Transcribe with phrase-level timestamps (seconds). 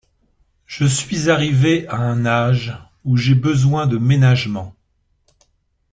[0.65, 4.73] Je suis arrivée à un âge où j’ai besoin de ménagements.